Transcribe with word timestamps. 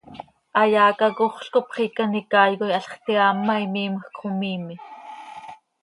Hayaa 0.59 0.97
cacoxl 0.99 1.47
cop 1.53 1.67
xiica 1.75 2.01
an 2.05 2.13
icaai 2.21 2.53
coi 2.59 2.73
halx 2.75 2.91
teaam 3.05 3.37
ma, 3.45 3.55
imiimjc 3.65 4.11
xo 4.19 4.27
miime. 4.39 4.75